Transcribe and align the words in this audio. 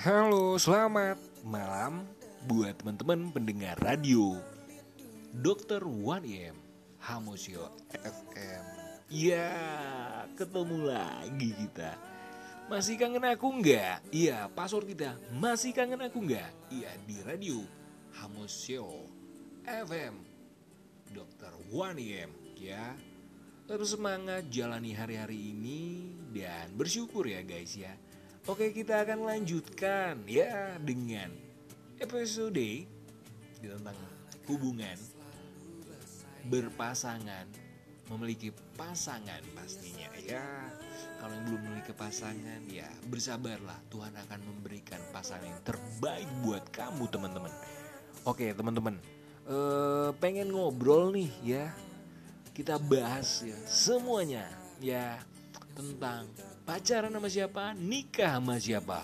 Halo, 0.00 0.56
selamat 0.56 1.20
malam 1.44 2.08
buat 2.48 2.72
teman-teman 2.80 3.36
pendengar 3.36 3.76
radio 3.84 4.32
Dokter 5.28 5.84
1M 5.84 6.56
Hamosio 7.04 7.68
FM. 7.92 8.64
Ya, 9.12 9.52
ketemu 10.40 10.88
lagi 10.88 11.52
kita. 11.52 12.00
Masih 12.72 12.96
kangen 12.96 13.28
aku 13.28 13.52
nggak? 13.60 14.08
Iya, 14.08 14.48
password 14.56 14.88
kita. 14.88 15.20
Masih 15.36 15.76
kangen 15.76 16.00
aku 16.00 16.24
nggak? 16.24 16.48
Iya, 16.72 16.96
di 17.04 17.20
radio 17.20 17.60
Hamosio 18.24 19.04
FM. 19.68 20.16
Dokter 21.12 21.52
1M 21.68 22.56
ya. 22.56 22.96
Terus 23.68 23.92
semangat 23.92 24.48
jalani 24.48 24.96
hari-hari 24.96 25.52
ini 25.52 26.08
dan 26.32 26.72
bersyukur 26.72 27.28
ya 27.28 27.44
guys 27.44 27.76
ya. 27.76 27.92
Oke 28.48 28.72
kita 28.72 29.04
akan 29.04 29.28
lanjutkan 29.28 30.24
ya 30.24 30.80
dengan 30.80 31.28
episode 32.00 32.88
tentang 33.60 33.98
hubungan 34.48 34.96
berpasangan 36.48 37.44
memiliki 38.08 38.48
pasangan 38.80 39.44
pastinya 39.52 40.08
ya. 40.24 40.40
Kalau 41.20 41.36
yang 41.36 41.44
belum 41.52 41.60
memiliki 41.68 41.92
pasangan 41.92 42.64
ya 42.64 42.88
bersabarlah. 43.12 43.76
Tuhan 43.92 44.16
akan 44.16 44.40
memberikan 44.40 45.04
pasangan 45.12 45.44
yang 45.44 45.60
terbaik 45.60 46.26
buat 46.40 46.64
kamu 46.72 47.12
teman-teman. 47.12 47.52
Oke 48.24 48.56
teman-teman 48.56 48.96
eh, 49.52 50.10
pengen 50.16 50.48
ngobrol 50.48 51.12
nih 51.12 51.30
ya. 51.44 51.76
Kita 52.56 52.80
bahas 52.80 53.44
ya 53.44 53.56
semuanya 53.68 54.48
ya 54.80 55.20
tentang 55.76 56.24
pacaran 56.70 57.10
sama 57.10 57.26
siapa 57.26 57.74
nikah 57.74 58.38
sama 58.38 58.54
siapa 58.62 59.02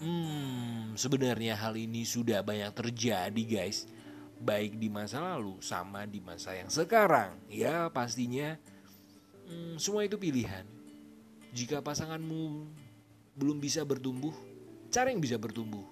hmm 0.00 0.96
sebenarnya 0.96 1.60
hal 1.60 1.76
ini 1.76 2.08
sudah 2.08 2.40
banyak 2.40 2.72
terjadi 2.72 3.42
guys 3.44 3.84
baik 4.42 4.74
di 4.76 4.90
masa 4.90 5.22
lalu 5.22 5.62
sama 5.62 6.02
di 6.02 6.18
masa 6.18 6.58
yang 6.58 6.66
sekarang. 6.66 7.38
Ya, 7.46 7.86
pastinya 7.94 8.58
hmm, 9.46 9.78
semua 9.78 10.02
itu 10.02 10.18
pilihan. 10.18 10.66
Jika 11.54 11.78
pasanganmu 11.78 12.66
belum 13.38 13.62
bisa 13.62 13.86
bertumbuh, 13.86 14.34
cara 14.90 15.14
yang 15.14 15.22
bisa 15.22 15.38
bertumbuh. 15.38 15.86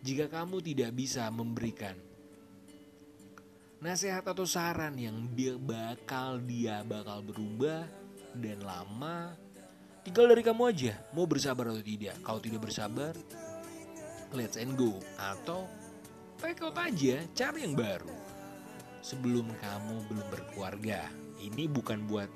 Jika 0.00 0.32
kamu 0.32 0.64
tidak 0.64 0.96
bisa 0.96 1.28
memberikan 1.28 1.92
nasihat 3.80 4.24
atau 4.24 4.44
saran 4.44 4.96
yang 4.96 5.28
dia 5.32 5.56
bakal 5.56 6.36
dia 6.44 6.84
bakal 6.84 7.20
berubah 7.20 7.84
dan 8.32 8.64
lama, 8.64 9.36
tinggal 10.02 10.30
dari 10.32 10.42
kamu 10.44 10.62
aja 10.70 10.94
mau 11.12 11.28
bersabar 11.28 11.70
atau 11.70 11.84
tidak. 11.84 12.16
Kalau 12.24 12.40
tidak 12.40 12.60
bersabar, 12.64 13.12
let's 14.32 14.56
and 14.56 14.74
go. 14.76 14.96
Atau 15.20 15.68
take 16.40 16.60
out 16.64 16.76
aja 16.80 17.20
cari 17.36 17.64
yang 17.64 17.76
baru. 17.76 18.12
Sebelum 19.00 19.48
kamu 19.60 19.96
belum 20.12 20.26
berkeluarga. 20.28 21.08
Ini 21.40 21.72
bukan 21.72 22.04
buat 22.04 22.28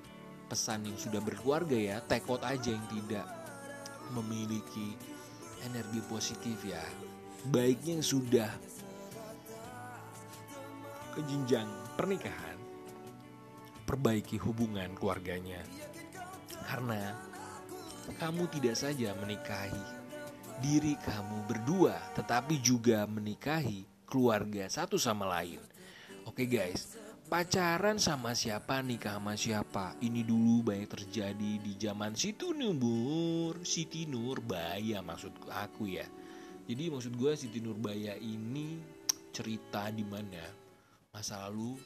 pesan 0.48 0.88
yang 0.88 0.96
sudah 0.96 1.20
berkeluarga 1.24 1.76
ya 1.76 1.96
take 2.04 2.28
out 2.28 2.44
aja 2.44 2.72
yang 2.72 2.86
tidak 2.92 3.24
memiliki 4.12 4.96
energi 5.64 6.00
positif 6.08 6.56
ya. 6.64 6.80
Baiknya 7.48 8.00
yang 8.00 8.06
sudah 8.06 8.50
ke 11.12 11.20
jenjang 11.28 11.68
pernikahan 11.94 12.56
perbaiki 13.84 14.40
hubungan 14.40 14.96
keluarganya. 14.96 15.60
Karena 16.64 17.12
kamu 18.20 18.48
tidak 18.52 18.76
saja 18.76 19.12
menikahi 19.18 20.04
diri 20.62 20.94
kamu 21.02 21.50
berdua 21.50 21.98
tetapi 22.14 22.62
juga 22.62 23.04
menikahi 23.10 23.84
keluarga 24.06 24.70
satu 24.70 24.94
sama 25.00 25.26
lain. 25.26 25.58
Oke 26.24 26.46
guys, 26.46 26.94
pacaran 27.26 27.98
sama 27.98 28.32
siapa 28.32 28.80
nikah 28.80 29.18
sama 29.18 29.34
siapa 29.34 29.98
ini 30.00 30.22
dulu 30.22 30.70
banyak 30.70 30.88
terjadi 30.88 31.52
di 31.58 31.72
zaman 31.76 32.14
Siti 32.14 32.46
Nur, 32.54 33.60
Siti 33.66 34.06
Nurbaya 34.06 35.02
maksud 35.02 35.50
aku 35.50 35.90
ya. 35.90 36.06
Jadi 36.64 36.88
maksud 36.88 37.12
gue 37.18 37.32
Siti 37.36 37.60
Nurbaya 37.60 38.16
ini 38.16 38.80
cerita 39.34 39.90
di 39.90 40.06
mana 40.06 40.46
masa 41.10 41.44
lalu 41.50 41.76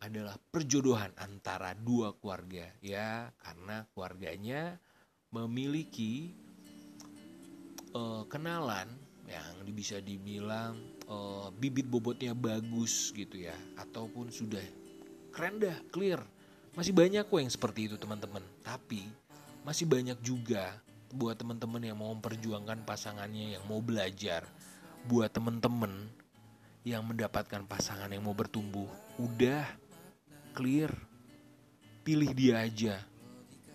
adalah 0.00 0.36
perjodohan 0.36 1.12
antara 1.20 1.76
dua 1.76 2.16
keluarga 2.16 2.68
ya 2.80 3.28
karena 3.36 3.84
keluarganya 3.92 4.80
memiliki 5.30 6.34
uh, 7.94 8.26
kenalan 8.26 8.90
yang 9.30 9.62
bisa 9.70 10.02
dibilang 10.02 10.74
uh, 11.06 11.54
bibit 11.54 11.86
bobotnya 11.86 12.34
bagus 12.34 13.14
gitu 13.14 13.46
ya 13.46 13.54
ataupun 13.78 14.34
sudah 14.34 14.62
keren 15.30 15.62
dah 15.62 15.78
clear. 15.94 16.18
Masih 16.74 16.90
banyak 16.94 17.26
kok 17.26 17.38
yang 17.38 17.50
seperti 17.50 17.80
itu 17.90 17.96
teman-teman. 17.98 18.42
Tapi 18.66 19.06
masih 19.62 19.86
banyak 19.86 20.18
juga 20.22 20.74
buat 21.14 21.38
teman-teman 21.38 21.82
yang 21.82 21.98
mau 21.98 22.10
memperjuangkan 22.14 22.82
pasangannya 22.82 23.58
yang 23.58 23.64
mau 23.70 23.78
belajar. 23.78 24.46
Buat 25.06 25.30
teman-teman 25.30 26.10
yang 26.82 27.06
mendapatkan 27.06 27.62
pasangan 27.70 28.10
yang 28.10 28.26
mau 28.26 28.34
bertumbuh 28.34 28.90
udah 29.18 29.62
clear. 30.58 30.90
Pilih 32.02 32.34
dia 32.34 32.66
aja 32.66 32.98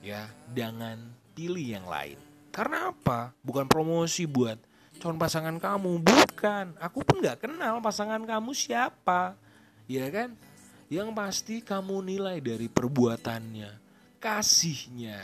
ya. 0.03 0.27
Jangan 0.51 1.25
pilih 1.35 1.75
yang 1.75 1.85
lain. 1.85 2.16
Karena 2.56 2.96
apa? 2.96 3.35
Bukan 3.44 3.68
promosi 3.68 4.23
buat 4.23 4.56
calon 5.03 5.19
pasangan 5.19 5.59
kamu. 5.59 6.00
Bukan. 6.00 6.79
Aku 6.79 7.03
pun 7.03 7.19
nggak 7.19 7.44
kenal 7.44 7.84
pasangan 7.84 8.23
kamu 8.23 8.56
siapa. 8.56 9.35
Ya 9.91 10.07
kan? 10.07 10.40
Yang 10.88 11.09
pasti 11.12 11.56
kamu 11.59 12.00
nilai 12.07 12.40
dari 12.40 12.72
perbuatannya. 12.72 13.84
Kasihnya. 14.24 15.19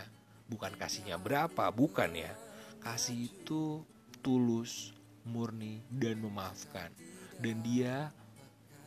Bukan 0.51 0.75
kasihnya 0.75 1.15
berapa 1.15 1.71
bukan 1.71 2.11
ya. 2.11 2.35
Kasih 2.83 3.31
itu 3.31 3.87
tulus 4.19 4.91
murni 5.23 5.79
dan 5.87 6.19
memaafkan. 6.19 6.91
Dan 7.39 7.63
dia 7.63 8.11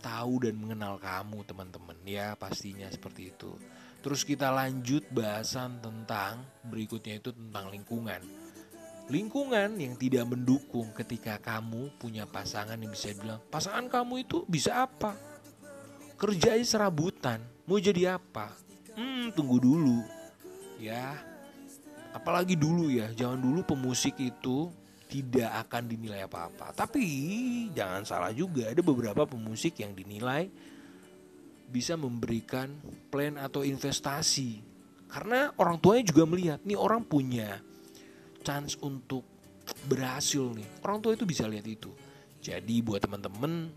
tahu 0.05 0.45
dan 0.45 0.61
mengenal 0.61 1.01
kamu 1.01 1.49
teman-teman. 1.49 1.97
Ya 2.05 2.37
pastinya 2.37 2.87
seperti 2.93 3.33
itu 3.33 3.57
terus 4.05 4.21
kita 4.21 4.53
lanjut 4.53 5.01
bahasan 5.09 5.81
tentang 5.81 6.45
berikutnya 6.69 7.25
itu 7.25 7.33
tentang 7.33 7.73
lingkungan. 7.73 8.21
Lingkungan 9.09 9.81
yang 9.81 9.97
tidak 9.97 10.29
mendukung 10.29 10.93
ketika 10.93 11.41
kamu 11.41 11.89
punya 11.97 12.29
pasangan 12.29 12.77
yang 12.77 12.93
bisa 12.93 13.17
bilang 13.17 13.41
pasangan 13.49 13.89
kamu 13.89 14.29
itu 14.29 14.45
bisa 14.45 14.85
apa? 14.85 15.17
Kerja 16.21 16.53
aja 16.53 16.77
serabutan 16.77 17.41
mau 17.65 17.81
jadi 17.81 18.21
apa? 18.21 18.53
Hmm 18.93 19.33
tunggu 19.33 19.57
dulu. 19.57 20.05
Ya 20.77 21.17
apalagi 22.13 22.61
dulu 22.61 22.93
ya 22.93 23.09
jangan 23.17 23.41
dulu 23.41 23.65
pemusik 23.65 24.21
itu 24.21 24.69
tidak 25.09 25.49
akan 25.65 25.89
dinilai 25.89 26.29
apa-apa. 26.29 26.77
Tapi 26.77 27.05
jangan 27.73 28.05
salah 28.05 28.37
juga 28.37 28.69
ada 28.69 28.85
beberapa 28.85 29.25
pemusik 29.25 29.81
yang 29.81 29.97
dinilai 29.97 30.53
bisa 31.69 31.99
memberikan 31.99 32.71
plan 33.09 33.37
atau 33.41 33.65
investasi 33.67 34.63
karena 35.15 35.55
orang 35.63 35.79
tuanya 35.79 36.11
juga 36.11 36.23
melihat 36.27 36.59
nih 36.67 36.75
orang 36.75 37.07
punya 37.07 37.63
chance 38.43 38.75
untuk 38.83 39.23
berhasil 39.87 40.53
nih. 40.53 40.67
Orang 40.85 41.01
tua 41.01 41.15
itu 41.17 41.25
bisa 41.25 41.47
lihat 41.47 41.65
itu. 41.65 41.95
Jadi 42.43 42.83
buat 42.85 43.01
teman-teman 43.01 43.71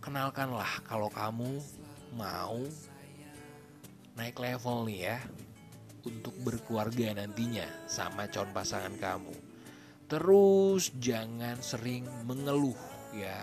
kenalkanlah 0.00 0.86
kalau 0.86 1.10
kamu 1.10 1.60
mau 2.14 2.62
naik 4.16 4.38
level 4.40 4.88
nih 4.88 5.12
ya 5.12 5.18
untuk 6.06 6.32
berkeluarga 6.40 7.18
nantinya 7.18 7.66
sama 7.90 8.30
calon 8.30 8.54
pasangan 8.54 8.94
kamu. 8.96 9.34
Terus 10.06 10.94
jangan 11.02 11.58
sering 11.58 12.06
mengeluh 12.22 12.78
ya, 13.10 13.42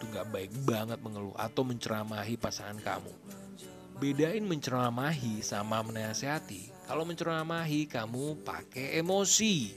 yaitu 0.00 0.16
nggak 0.16 0.32
baik 0.32 0.52
banget 0.64 0.98
mengeluh 1.04 1.36
atau 1.36 1.60
menceramahi 1.60 2.40
pasangan 2.40 2.80
kamu. 2.80 3.12
Bedain 4.00 4.40
menceramahi 4.48 5.44
sama 5.44 5.84
menasehati. 5.84 6.72
Kalau 6.88 7.04
menceramahi 7.04 7.84
kamu 7.84 8.40
pakai 8.40 8.96
emosi. 8.96 9.76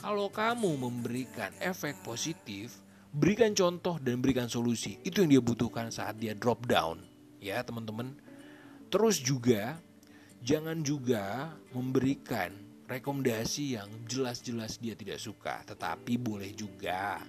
Kalau 0.00 0.32
kamu 0.32 0.88
memberikan 0.88 1.52
efek 1.60 2.00
positif, 2.00 2.80
berikan 3.12 3.52
contoh 3.52 4.00
dan 4.00 4.24
berikan 4.24 4.48
solusi. 4.48 4.96
Itu 5.04 5.20
yang 5.20 5.36
dia 5.36 5.42
butuhkan 5.44 5.92
saat 5.92 6.16
dia 6.16 6.32
drop 6.32 6.64
down. 6.64 7.04
Ya, 7.36 7.60
teman-teman. 7.60 8.16
Terus 8.88 9.20
juga 9.20 9.76
jangan 10.40 10.80
juga 10.80 11.52
memberikan 11.76 12.56
rekomendasi 12.88 13.76
yang 13.76 13.90
jelas-jelas 14.08 14.80
dia 14.80 14.96
tidak 14.96 15.20
suka, 15.20 15.60
tetapi 15.68 16.16
boleh 16.16 16.56
juga. 16.56 17.20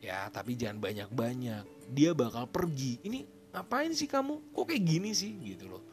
Ya, 0.00 0.32
tapi 0.32 0.56
jangan 0.56 0.80
banyak-banyak. 0.80 1.64
Dia 1.92 2.10
bakal 2.16 2.48
pergi. 2.48 3.00
Ini 3.04 3.28
ngapain 3.52 3.92
sih 3.92 4.08
kamu? 4.08 4.52
Kok 4.56 4.64
kayak 4.64 4.84
gini 4.84 5.12
sih 5.12 5.36
gitu 5.44 5.68
loh. 5.68 5.84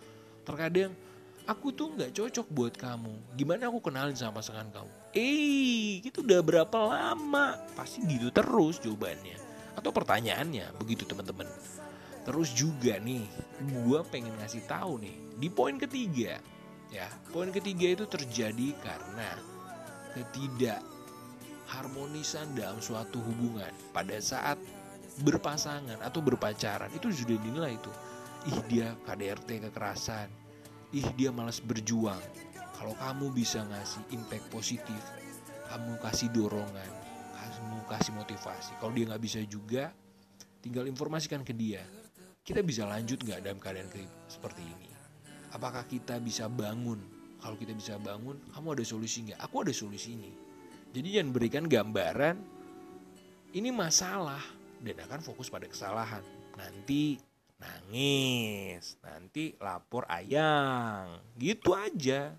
Terkadang 0.48 0.96
aku 1.44 1.76
tuh 1.76 1.92
nggak 1.92 2.16
cocok 2.16 2.48
buat 2.52 2.74
kamu. 2.80 3.36
Gimana 3.36 3.68
aku 3.68 3.84
kenalin 3.84 4.16
sama 4.16 4.40
pasangan 4.40 4.72
kamu? 4.72 4.92
Eh, 5.12 6.00
itu 6.04 6.24
udah 6.24 6.40
berapa 6.40 6.80
lama? 6.88 7.60
Pasti 7.76 8.04
gitu 8.08 8.32
terus 8.32 8.80
jawabannya. 8.80 9.36
Atau 9.76 9.92
pertanyaannya, 9.92 10.72
begitu 10.80 11.04
teman-teman. 11.04 11.46
Terus 12.28 12.52
juga 12.52 13.00
nih, 13.00 13.24
gue 13.64 14.00
pengen 14.12 14.36
ngasih 14.36 14.68
tahu 14.68 15.00
nih 15.00 15.16
di 15.38 15.48
poin 15.48 15.78
ketiga, 15.80 16.42
ya 16.92 17.08
poin 17.32 17.54
ketiga 17.54 17.94
itu 17.94 18.04
terjadi 18.10 18.74
karena 18.82 19.30
ketidak 20.12 20.82
harmonisan 21.68 22.48
dalam 22.56 22.80
suatu 22.80 23.20
hubungan. 23.20 23.70
Pada 23.92 24.16
saat 24.24 24.56
berpasangan 25.22 26.00
atau 26.02 26.24
berpacaran 26.24 26.90
itu 26.96 27.12
sudah 27.12 27.38
dinilai 27.38 27.76
itu. 27.76 27.92
Ih 28.48 28.60
dia 28.72 28.88
KDRT 29.04 29.70
kekerasan. 29.70 30.32
Ih 30.96 31.08
dia 31.20 31.36
malas 31.36 31.60
berjuang. 31.60 32.22
Kalau 32.78 32.94
kamu 32.96 33.34
bisa 33.34 33.66
ngasih 33.68 34.04
impact 34.16 34.48
positif 34.54 35.02
kamu 35.68 36.00
kasih 36.00 36.32
dorongan 36.32 36.92
kamu 37.36 37.84
kasih 37.90 38.14
motivasi. 38.16 38.72
Kalau 38.80 38.94
dia 38.96 39.06
nggak 39.10 39.24
bisa 39.24 39.40
juga 39.44 39.92
tinggal 40.64 40.88
informasikan 40.88 41.44
ke 41.44 41.52
dia. 41.52 41.84
Kita 42.46 42.64
bisa 42.64 42.88
lanjut 42.88 43.20
nggak 43.20 43.44
dalam 43.44 43.60
keadaan 43.60 43.92
seperti 44.32 44.64
ini? 44.64 44.88
Apakah 45.52 45.84
kita 45.84 46.16
bisa 46.24 46.48
bangun? 46.48 47.02
Kalau 47.44 47.60
kita 47.60 47.76
bisa 47.76 48.00
bangun 48.00 48.40
kamu 48.56 48.80
ada 48.80 48.84
solusi 48.88 49.28
nggak? 49.28 49.40
Aku 49.44 49.68
ada 49.68 49.74
solusi 49.76 50.16
ini 50.16 50.47
jadi 50.98 51.22
jangan 51.22 51.30
berikan 51.30 51.70
gambaran 51.70 52.42
ini 53.54 53.70
masalah 53.70 54.42
dan 54.82 54.98
akan 55.06 55.22
fokus 55.22 55.46
pada 55.46 55.70
kesalahan 55.70 56.26
nanti 56.58 57.22
nangis, 57.62 58.98
nanti 59.02 59.54
lapor 59.62 60.10
ayang, 60.10 61.22
gitu 61.38 61.78
aja. 61.78 62.34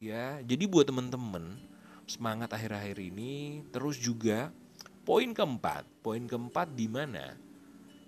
Ya, 0.00 0.40
jadi 0.40 0.64
buat 0.64 0.88
temen-temen 0.88 1.60
semangat 2.08 2.56
akhir-akhir 2.56 2.96
ini 2.96 3.60
terus 3.68 4.00
juga 4.00 4.48
poin 5.04 5.28
keempat, 5.36 5.84
poin 6.00 6.24
keempat 6.24 6.72
di 6.72 6.88
mana 6.88 7.36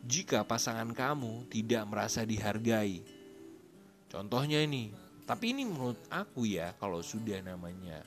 jika 0.00 0.40
pasangan 0.40 0.88
kamu 0.96 1.52
tidak 1.52 1.84
merasa 1.84 2.24
dihargai. 2.24 3.04
Contohnya 4.08 4.64
ini, 4.64 4.88
tapi 5.28 5.52
ini 5.52 5.68
menurut 5.68 6.00
aku 6.08 6.48
ya 6.48 6.72
kalau 6.80 7.04
sudah 7.04 7.44
namanya 7.44 8.00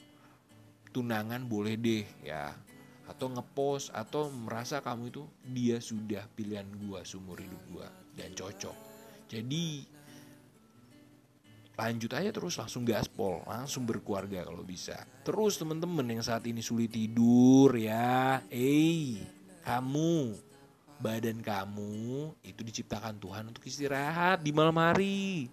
tunangan 0.95 1.43
boleh 1.43 1.75
deh 1.75 2.07
ya. 2.23 2.55
Atau 3.05 3.27
ngepost 3.35 3.91
atau 3.91 4.31
merasa 4.31 4.79
kamu 4.79 5.11
itu 5.11 5.27
dia 5.43 5.83
sudah 5.83 6.23
pilihan 6.31 6.65
gua 6.87 7.03
seumur 7.03 7.43
hidup 7.43 7.59
gua 7.67 7.87
dan 8.15 8.31
cocok. 8.31 8.73
Jadi 9.27 9.83
lanjut 11.75 12.11
aja 12.15 12.31
terus 12.31 12.55
langsung 12.55 12.87
gaspol 12.87 13.43
langsung 13.43 13.83
berkeluarga 13.83 14.47
kalau 14.47 14.63
bisa. 14.63 14.95
Terus 15.27 15.59
temen-temen 15.59 16.15
yang 16.15 16.23
saat 16.23 16.47
ini 16.47 16.63
sulit 16.63 16.95
tidur 16.95 17.75
ya. 17.75 18.39
Eh 18.47 19.19
kamu 19.67 20.39
badan 21.03 21.43
kamu 21.43 22.31
itu 22.47 22.61
diciptakan 22.63 23.19
Tuhan 23.19 23.51
untuk 23.51 23.67
istirahat 23.67 24.39
di 24.39 24.55
malam 24.55 24.79
hari. 24.79 25.51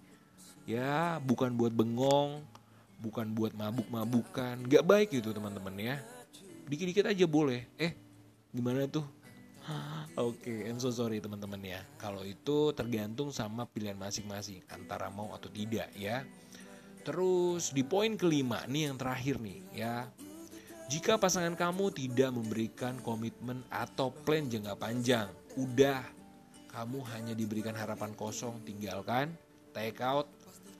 Ya 0.63 1.19
bukan 1.19 1.51
buat 1.59 1.75
bengong 1.75 2.52
bukan 3.03 3.35
buat 3.35 3.51
mabuk-mabukan 3.51 4.63
gak 4.71 4.87
baik 4.87 5.11
gitu 5.19 5.35
teman-teman 5.35 5.75
ya 5.75 5.95
dikit-dikit 6.71 7.11
aja 7.11 7.27
boleh 7.27 7.67
eh 7.75 7.91
gimana 8.55 8.87
tuh 8.87 9.03
Oke, 10.19 10.43
okay, 10.43 10.57
I'm 10.67 10.75
so 10.75 10.91
sorry 10.91 11.23
teman-teman 11.23 11.63
ya. 11.63 11.79
Kalau 11.95 12.27
itu 12.27 12.75
tergantung 12.75 13.31
sama 13.31 13.63
pilihan 13.63 13.95
masing-masing 13.95 14.59
antara 14.67 15.07
mau 15.07 15.31
atau 15.31 15.47
tidak 15.47 15.87
ya. 15.95 16.27
Terus 17.07 17.71
di 17.71 17.83
poin 17.83 18.19
kelima 18.19 18.63
nih 18.67 18.91
yang 18.91 18.99
terakhir 18.99 19.39
nih 19.39 19.59
ya. 19.71 20.07
Jika 20.91 21.15
pasangan 21.15 21.55
kamu 21.55 21.95
tidak 21.95 22.35
memberikan 22.35 22.99
komitmen 22.99 23.63
atau 23.71 24.11
plan 24.11 24.45
jangka 24.51 24.75
panjang, 24.75 25.31
udah 25.55 26.03
kamu 26.67 26.99
hanya 27.15 27.33
diberikan 27.33 27.73
harapan 27.73 28.11
kosong, 28.19 28.59
tinggalkan, 28.67 29.31
take 29.71 30.03
out 30.03 30.27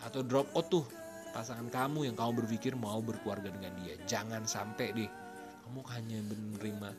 atau 0.04 0.20
drop 0.22 0.52
out 0.52 0.68
tuh 0.68 0.86
pasangan 1.33 1.65
kamu 1.74 2.13
yang 2.13 2.15
kamu 2.15 2.45
berpikir 2.45 2.77
mau 2.77 3.01
berkeluarga 3.01 3.50
dengan 3.50 3.74
dia. 3.81 3.97
Jangan 4.06 4.45
sampai 4.45 4.94
deh 4.94 5.09
kamu 5.65 5.81
hanya 5.97 6.19
menerima 6.30 6.89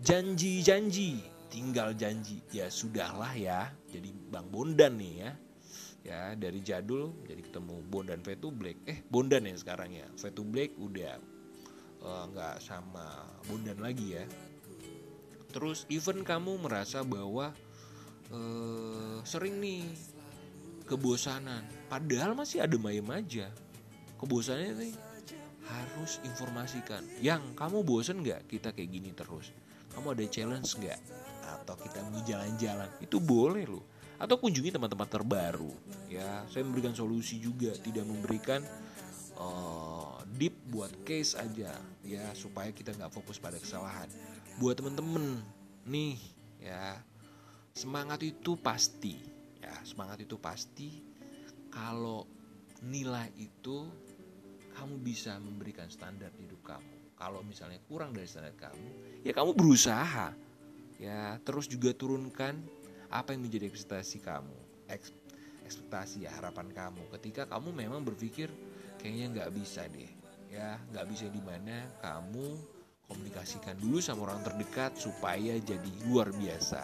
janji-janji. 0.00 1.20
Tinggal 1.52 1.94
janji. 1.94 2.40
Ya 2.50 2.72
sudahlah 2.72 3.36
ya 3.36 3.70
jadi 3.92 4.10
Bang 4.32 4.48
Bondan 4.48 4.96
nih 4.96 5.14
ya. 5.20 5.30
Ya 6.04 6.20
dari 6.34 6.64
jadul 6.64 7.12
jadi 7.28 7.44
ketemu 7.44 7.84
Bondan 7.92 8.24
Vetu 8.24 8.48
Black. 8.48 8.80
Eh 8.88 9.04
Bondan 9.12 9.44
ya 9.44 9.54
sekarang 9.54 9.92
ya. 9.92 10.08
Vetu 10.16 10.42
Black 10.42 10.72
udah 10.80 11.14
eh, 12.00 12.24
nggak 12.32 12.56
uh, 12.58 12.62
sama 12.64 13.06
Bondan 13.46 13.78
lagi 13.78 14.16
ya. 14.16 14.24
Terus 15.52 15.86
even 15.92 16.26
kamu 16.26 16.58
merasa 16.58 17.06
bahwa 17.06 17.54
uh, 18.34 19.22
sering 19.22 19.62
nih 19.62 19.86
kebosanan. 20.88 21.62
Padahal 21.86 22.34
masih 22.34 22.66
ada 22.66 22.74
mayem 22.74 23.06
aja 23.14 23.46
kebosannya 24.20 24.72
nih 24.78 24.94
harus 25.64 26.20
informasikan. 26.24 27.02
Yang 27.20 27.56
kamu 27.56 27.80
bosen 27.84 28.20
nggak 28.20 28.48
kita 28.48 28.72
kayak 28.76 28.90
gini 28.92 29.10
terus? 29.16 29.50
Kamu 29.96 30.12
ada 30.12 30.24
challenge 30.28 30.76
nggak? 30.76 31.00
Atau 31.44 31.74
kita 31.80 32.02
mau 32.10 32.20
jalan-jalan? 32.24 32.90
Itu 33.00 33.22
boleh 33.22 33.64
loh. 33.64 33.84
Atau 34.20 34.38
kunjungi 34.38 34.74
tempat-tempat 34.74 35.08
terbaru 35.10 35.72
ya. 36.10 36.44
Saya 36.50 36.62
memberikan 36.66 36.92
solusi 36.92 37.40
juga 37.40 37.72
tidak 37.80 38.04
memberikan 38.04 38.60
uh, 39.38 40.20
deep 40.36 40.54
buat 40.68 40.92
case 41.06 41.38
aja 41.38 41.72
ya. 42.04 42.24
Supaya 42.36 42.70
kita 42.70 42.92
nggak 42.94 43.12
fokus 43.12 43.40
pada 43.40 43.56
kesalahan. 43.56 44.06
Buat 44.60 44.82
temen-temen 44.82 45.40
nih 45.88 46.20
ya. 46.60 47.00
Semangat 47.74 48.22
itu 48.22 48.54
pasti 48.60 49.18
ya. 49.58 49.74
Semangat 49.82 50.20
itu 50.22 50.36
pasti. 50.36 51.02
Kalau 51.74 52.33
nilai 52.82 53.30
itu 53.38 53.86
kamu 54.74 55.00
bisa 55.00 55.38
memberikan 55.38 55.86
standar 55.86 56.34
hidup 56.34 56.60
kamu. 56.66 57.14
Kalau 57.14 57.40
misalnya 57.46 57.78
kurang 57.86 58.10
dari 58.10 58.26
standar 58.26 58.52
kamu 58.58 59.22
ya 59.22 59.32
kamu 59.32 59.54
berusaha. 59.54 60.34
Ya 60.98 61.38
terus 61.42 61.66
juga 61.70 61.94
turunkan 61.94 62.58
apa 63.10 63.34
yang 63.34 63.46
menjadi 63.46 63.70
ekspektasi 63.70 64.22
kamu. 64.22 64.58
Ekspektasi 65.64 66.26
ya 66.26 66.30
harapan 66.34 66.70
kamu. 66.74 67.06
Ketika 67.18 67.46
kamu 67.46 67.70
memang 67.70 68.02
berpikir 68.02 68.50
kayaknya 68.98 69.26
nggak 69.40 69.50
bisa 69.54 69.86
deh. 69.86 70.10
Ya 70.50 70.78
nggak 70.90 71.06
bisa 71.10 71.26
di 71.30 71.42
mana 71.42 71.86
kamu 72.02 72.58
komunikasikan 73.06 73.78
dulu 73.78 74.00
sama 74.00 74.30
orang 74.30 74.42
terdekat 74.42 74.98
supaya 74.98 75.54
jadi 75.62 75.90
luar 76.10 76.34
biasa. 76.34 76.82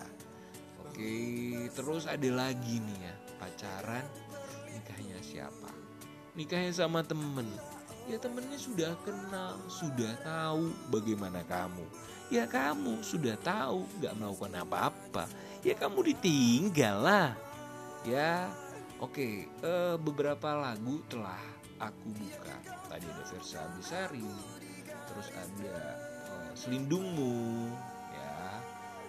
Oke 0.87 1.67
terus 1.75 2.07
ada 2.07 2.31
lagi 2.31 2.83
nih 2.83 2.99
ya 2.99 3.15
pacaran 3.39 4.05
nikahnya 4.69 5.19
siapa 5.23 5.80
nikahnya 6.35 6.73
sama 6.73 7.03
temen 7.03 7.47
ya 8.11 8.19
temennya 8.19 8.59
sudah 8.59 8.93
kenal, 9.07 9.55
sudah 9.71 10.11
tahu 10.27 10.75
bagaimana 10.91 11.47
kamu. 11.47 11.87
Ya 12.31 12.47
kamu 12.47 13.03
sudah 13.07 13.39
tahu 13.39 13.87
gak 14.03 14.19
melakukan 14.19 14.55
apa-apa, 14.67 15.31
ya 15.63 15.79
kamu 15.79 16.15
ditinggal 16.15 16.97
lah. 17.07 17.29
Ya, 18.03 18.51
oke, 18.99 19.15
okay, 19.15 19.35
uh, 19.63 19.95
eh, 19.95 19.97
beberapa 19.99 20.55
lagu 20.59 21.03
telah 21.07 21.43
aku 21.79 22.11
buka. 22.11 22.57
Tadi 22.91 23.07
ada 23.07 23.23
versi 23.27 23.55
Abisari, 23.55 24.31
terus 25.11 25.29
ada 25.35 25.77
uh, 26.31 26.51
Selindungmu, 26.55 27.71
ya. 28.15 28.63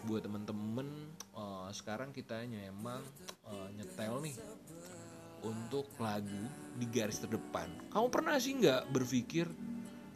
Buat 0.06 0.26
temen-temen, 0.26 1.14
uh, 1.38 1.70
sekarang 1.74 2.14
kita 2.14 2.42
emang 2.46 3.06
uh, 3.46 3.70
nyetel 3.78 4.18
nih 4.22 4.34
untuk 5.42 5.90
lagu 5.98 6.44
di 6.78 6.86
garis 6.90 7.22
terdepan. 7.22 7.70
Kamu 7.94 8.08
pernah 8.10 8.38
sih 8.38 8.58
nggak 8.58 8.90
berpikir 8.94 9.46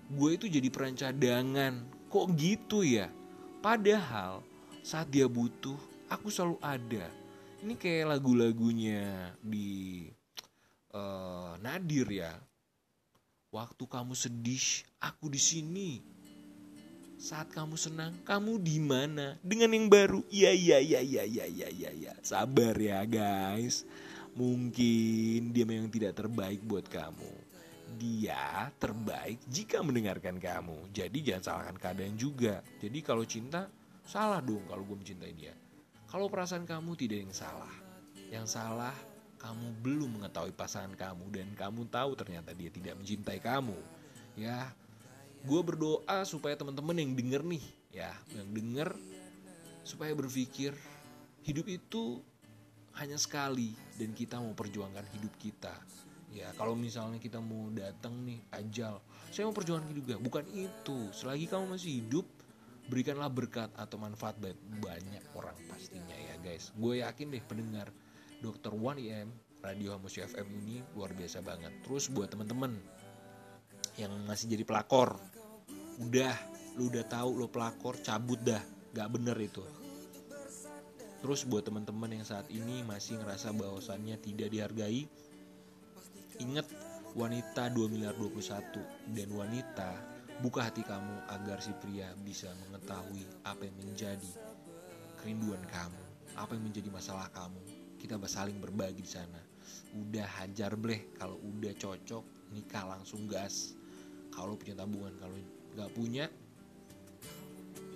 gue 0.06 0.30
itu 0.34 0.46
jadi 0.46 0.68
peran 0.70 0.96
cadangan? 0.98 1.82
Kok 2.10 2.28
gitu 2.38 2.86
ya? 2.86 3.10
Padahal 3.60 4.46
saat 4.86 5.10
dia 5.10 5.26
butuh, 5.26 5.78
aku 6.08 6.30
selalu 6.30 6.62
ada. 6.62 7.10
Ini 7.66 7.74
kayak 7.74 8.14
lagu-lagunya 8.14 9.34
di 9.42 10.06
uh, 10.94 11.58
Nadir 11.58 12.06
ya. 12.14 12.34
Waktu 13.50 13.84
kamu 13.88 14.14
sedih, 14.14 14.86
aku 15.02 15.32
di 15.32 15.42
sini. 15.42 15.92
Saat 17.16 17.50
kamu 17.56 17.80
senang, 17.80 18.14
kamu 18.28 18.60
di 18.62 18.78
mana? 18.78 19.40
Dengan 19.42 19.74
yang 19.74 19.88
baru. 19.90 20.22
Iya 20.30 20.52
iya 20.52 20.78
iya 20.84 21.02
iya 21.02 21.24
iya 21.24 21.48
iya 21.48 21.70
iya. 21.72 21.92
Ya. 21.98 22.14
Sabar 22.22 22.76
ya 22.78 23.02
guys. 23.08 23.88
Mungkin 24.36 25.56
dia 25.56 25.64
memang 25.64 25.88
tidak 25.88 26.20
terbaik 26.20 26.60
buat 26.68 26.86
kamu. 26.92 27.32
Dia 27.96 28.68
terbaik 28.76 29.40
jika 29.48 29.80
mendengarkan 29.80 30.36
kamu. 30.38 30.92
Jadi 30.92 31.18
jangan 31.24 31.44
salahkan 31.44 31.78
keadaan 31.80 32.16
juga. 32.20 32.60
Jadi 32.84 33.00
kalau 33.00 33.24
cinta, 33.24 33.72
salah 34.04 34.44
dong 34.44 34.68
kalau 34.68 34.84
gue 34.84 34.98
mencintai 35.00 35.34
dia. 35.34 35.56
Kalau 36.12 36.28
perasaan 36.28 36.68
kamu 36.68 36.92
tidak 37.00 37.24
yang 37.24 37.36
salah. 37.36 37.74
Yang 38.28 38.48
salah, 38.60 38.96
kamu 39.40 39.68
belum 39.80 40.10
mengetahui 40.20 40.52
pasangan 40.52 40.92
kamu 40.94 41.32
dan 41.32 41.48
kamu 41.56 41.88
tahu 41.88 42.20
ternyata 42.20 42.52
dia 42.52 42.68
tidak 42.68 43.00
mencintai 43.00 43.40
kamu. 43.40 43.78
Ya, 44.36 44.76
gue 45.46 45.62
berdoa 45.62 46.26
supaya 46.26 46.58
teman-teman 46.58 46.98
yang 46.98 47.14
denger 47.14 47.42
nih 47.46 47.66
ya 47.96 48.12
yang 48.36 48.50
denger 48.52 48.90
supaya 49.86 50.12
berpikir 50.18 50.74
hidup 51.46 51.70
itu 51.70 52.20
hanya 52.96 53.20
sekali 53.20 53.76
dan 54.00 54.16
kita 54.16 54.40
mau 54.40 54.56
perjuangkan 54.56 55.04
hidup 55.16 55.34
kita. 55.36 55.76
Ya 56.36 56.52
kalau 56.60 56.76
misalnya 56.76 57.20
kita 57.20 57.40
mau 57.40 57.72
datang 57.72 58.28
nih 58.28 58.44
ajal 58.52 59.00
saya 59.32 59.52
mau 59.52 59.56
perjuangkan 59.56 59.92
hidup 59.92 60.04
juga 60.08 60.16
bukan 60.20 60.46
itu. 60.56 60.98
Selagi 61.12 61.52
kamu 61.52 61.76
masih 61.76 61.92
hidup 62.00 62.24
berikanlah 62.88 63.28
berkat 63.28 63.68
atau 63.76 64.00
manfaat 64.00 64.40
banyak 64.40 65.24
orang 65.36 65.56
pastinya 65.68 66.16
ya 66.16 66.40
guys. 66.40 66.72
Gue 66.76 67.04
yakin 67.04 67.36
deh 67.36 67.44
pendengar 67.44 67.92
Dr. 68.40 68.72
1IM 68.72 69.28
Radio 69.60 69.98
Hamus 69.98 70.16
FM 70.16 70.48
ini 70.64 70.80
luar 70.96 71.12
biasa 71.12 71.44
banget. 71.44 71.74
Terus 71.84 72.08
buat 72.08 72.32
teman-teman 72.32 72.80
yang 74.00 74.12
masih 74.24 74.52
jadi 74.52 74.64
pelakor 74.64 75.20
udah 76.00 76.36
lu 76.76 76.92
udah 76.92 77.08
tahu 77.08 77.40
lo 77.44 77.52
pelakor 77.52 78.00
cabut 78.00 78.40
dah. 78.40 78.64
Gak 78.96 79.12
bener 79.12 79.36
itu 79.36 79.85
terus 81.26 81.42
buat 81.50 81.66
teman-teman 81.66 82.22
yang 82.22 82.22
saat 82.22 82.46
ini 82.54 82.86
masih 82.86 83.18
ngerasa 83.18 83.50
bahwasannya 83.58 84.22
tidak 84.22 84.54
dihargai 84.54 85.10
ingat 86.38 86.70
wanita 87.18 87.74
2 87.74 87.90
miliar 87.90 88.14
21 88.14 89.18
dan 89.18 89.28
wanita 89.34 89.90
buka 90.46 90.70
hati 90.70 90.86
kamu 90.86 91.26
agar 91.34 91.58
si 91.66 91.74
pria 91.82 92.14
bisa 92.22 92.54
mengetahui 92.70 93.26
apa 93.42 93.66
yang 93.66 93.74
menjadi 93.82 94.32
kerinduan 95.18 95.66
kamu 95.74 96.06
apa 96.36 96.52
yang 96.56 96.68
menjadi 96.68 96.90
masalah 96.92 97.32
kamu. 97.32 97.62
Kita 98.00 98.20
saling 98.28 98.60
berbagi 98.60 99.02
di 99.02 99.10
sana. 99.10 99.40
Udah 99.96 100.28
hajar 100.44 100.76
bleh 100.78 101.16
kalau 101.16 101.40
udah 101.42 101.74
cocok 101.80 102.54
nikah 102.54 102.86
langsung 102.86 103.26
gas. 103.26 103.74
Kalau 104.36 104.60
punya 104.60 104.76
tabungan 104.76 105.16
kalau 105.16 105.40
nggak 105.76 105.92
punya 105.96 106.28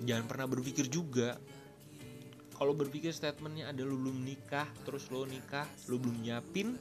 jangan 0.07 0.25
pernah 0.31 0.47
berpikir 0.47 0.87
juga 0.87 1.35
kalau 2.59 2.75
berpikir 2.75 3.15
statementnya 3.15 3.71
ada 3.71 3.87
lu 3.87 3.95
belum 3.95 4.19
nikah 4.27 4.67
terus 4.83 5.07
lo 5.07 5.23
nikah 5.23 5.63
lu 5.87 5.95
belum 5.95 6.19
nyiapin 6.19 6.75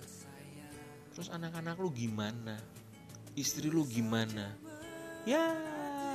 terus 1.14 1.30
anak-anak 1.30 1.78
lu 1.78 1.94
gimana? 1.94 2.58
Istri 3.38 3.70
lu 3.70 3.86
gimana? 3.86 4.58
Ya 5.22 5.54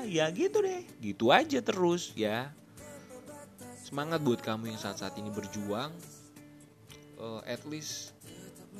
ya 0.04 0.28
gitu 0.36 0.60
deh. 0.60 0.84
Gitu 1.00 1.32
aja 1.32 1.64
terus 1.64 2.12
ya. 2.16 2.52
Semangat 3.80 4.20
buat 4.20 4.44
kamu 4.44 4.76
yang 4.76 4.80
saat-saat 4.80 5.16
ini 5.16 5.32
berjuang. 5.32 5.96
Uh, 7.16 7.40
at 7.48 7.64
least 7.64 8.12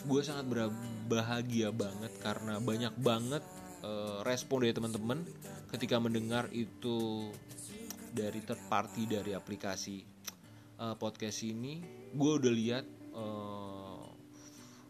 gue 0.04 0.20
sangat 0.20 0.52
berbahagia 0.52 1.72
banget 1.72 2.12
karena 2.20 2.60
banyak 2.60 2.92
banget 3.00 3.44
uh, 3.88 4.20
respon 4.28 4.68
dari 4.68 4.76
teman-teman 4.76 5.24
ketika 5.72 5.96
mendengar 5.96 6.52
itu 6.52 7.32
dari 8.12 8.44
third 8.44 8.60
party 8.68 9.08
dari 9.08 9.32
aplikasi 9.32 10.13
uh, 10.84 10.96
podcast 11.00 11.48
ini 11.48 11.80
gue 12.12 12.32
udah 12.36 12.52
lihat 12.52 12.86
uh, 13.16 14.04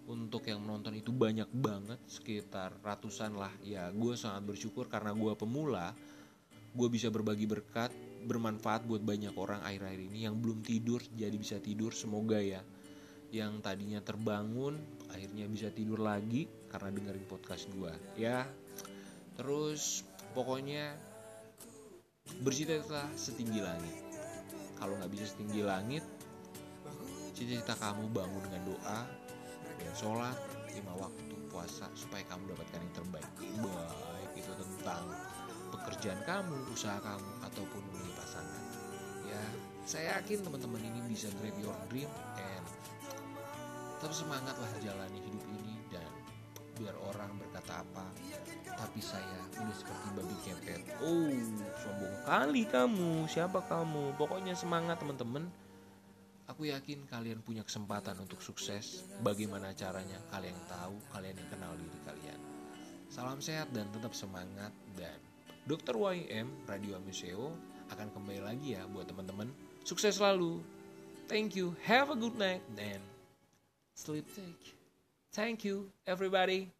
untuk 0.09 0.49
yang 0.49 0.59
menonton 0.65 0.97
itu 0.97 1.13
banyak 1.13 1.47
banget 1.53 2.01
sekitar 2.09 2.75
ratusan 2.83 3.37
lah. 3.37 3.53
Ya 3.63 3.87
gue 3.93 4.17
sangat 4.17 4.43
bersyukur 4.43 4.89
karena 4.89 5.13
gue 5.13 5.31
pemula 5.37 5.93
gue 6.73 6.89
bisa 6.89 7.13
berbagi 7.13 7.45
berkat 7.45 7.93
bermanfaat 8.25 8.89
buat 8.89 9.05
banyak 9.05 9.37
orang 9.37 9.61
akhir-akhir 9.61 10.09
ini 10.09 10.25
yang 10.25 10.41
belum 10.41 10.65
tidur 10.65 10.99
jadi 11.13 11.37
bisa 11.37 11.61
tidur. 11.61 11.93
Semoga 11.93 12.41
ya 12.41 12.65
yang 13.33 13.65
tadinya 13.65 13.97
terbangun 13.97 14.77
akhirnya 15.09 15.49
bisa 15.49 15.73
tidur 15.73 15.97
lagi 16.05 16.45
karena 16.69 16.93
dengerin 16.93 17.25
podcast 17.25 17.65
gue 17.73 17.89
ya 18.13 18.45
terus 19.33 20.05
pokoknya 20.37 20.93
bersihlah 22.45 23.09
setinggi 23.17 23.57
langit 23.57 24.02
kalau 24.83 24.99
nggak 24.99 25.15
bisa 25.15 25.31
setinggi 25.31 25.63
langit 25.63 26.03
cita-cita 27.31 27.71
kamu 27.79 28.11
bangun 28.11 28.43
dengan 28.51 28.61
doa 28.67 28.99
dan 29.79 29.93
sholat 29.95 30.35
lima 30.75 30.91
waktu 30.99 31.39
puasa 31.47 31.87
supaya 31.95 32.19
kamu 32.27 32.51
dapatkan 32.51 32.83
yang 32.83 32.93
terbaik. 32.99 33.31
Baik 33.63 34.31
itu 34.35 34.51
tentang 34.51 35.07
pekerjaan 35.71 36.19
kamu 36.27 36.67
usaha 36.75 36.99
kamu 36.99 37.31
ataupun 37.47 37.79
memilih 37.79 38.11
pasangan. 38.19 38.63
Ya 39.23 39.39
saya 39.87 40.19
yakin 40.19 40.43
teman-teman 40.51 40.83
ini 40.83 40.99
bisa 41.07 41.31
grab 41.39 41.55
your 41.63 41.79
dream 41.87 42.11
and 42.35 42.65
tetap 44.03 44.11
semangat 44.11 44.59
lah 44.59 44.67
jalani 44.83 45.15
hidup 45.23 45.32
biar 46.83 46.99
orang 46.99 47.31
berkata 47.39 47.79
apa. 47.79 48.03
Tapi 48.75 48.99
saya 48.99 49.39
udah 49.55 49.75
seperti 49.79 50.07
babi 50.19 50.35
kepet. 50.43 50.81
Oh 50.99 51.31
sombong 51.79 52.15
kali 52.27 52.63
kamu. 52.67 53.11
Siapa 53.31 53.63
kamu? 53.63 54.19
Pokoknya 54.19 54.51
semangat 54.51 54.99
teman-teman. 54.99 55.47
Aku 56.51 56.67
yakin 56.67 57.07
kalian 57.07 57.39
punya 57.39 57.63
kesempatan 57.63 58.19
untuk 58.19 58.43
sukses. 58.43 59.07
Bagaimana 59.23 59.71
caranya? 59.71 60.19
Kalian 60.27 60.59
tahu 60.67 60.99
kalian 61.15 61.39
yang 61.39 61.49
kenal 61.55 61.71
diri 61.79 61.99
kalian. 62.03 62.39
Salam 63.07 63.39
sehat 63.39 63.71
dan 63.71 63.87
tetap 63.95 64.11
semangat. 64.11 64.75
Dan 64.99 65.15
Dr. 65.63 65.95
YM 65.95 66.67
Radio 66.67 66.99
Museo 66.99 67.55
akan 67.95 68.11
kembali 68.11 68.43
lagi 68.43 68.75
ya 68.75 68.83
buat 68.91 69.07
teman-teman. 69.07 69.47
Sukses 69.87 70.19
selalu. 70.19 70.59
Thank 71.31 71.55
you. 71.55 71.79
Have 71.87 72.11
a 72.11 72.17
good 72.19 72.35
night 72.35 72.59
and 72.75 72.99
sleep 73.95 74.27
tight 74.35 74.82
thank 75.33 75.63
you 75.65 75.91
everybody 76.07 76.71